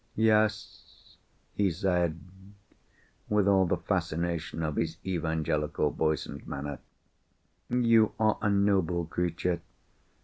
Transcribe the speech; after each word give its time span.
"Yes," 0.15 1.17
he 1.53 1.69
said, 1.69 2.19
with 3.29 3.47
all 3.47 3.67
the 3.67 3.77
fascination 3.77 4.63
of 4.63 4.75
his 4.77 4.97
evangelical 5.05 5.91
voice 5.91 6.25
and 6.25 6.43
manner, 6.47 6.79
"you 7.69 8.13
are 8.17 8.39
a 8.41 8.49
noble 8.49 9.05
creature! 9.05 9.61